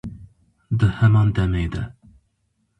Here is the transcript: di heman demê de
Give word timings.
di 0.77 0.87
heman 0.97 1.27
demê 1.35 1.65
de 1.73 1.83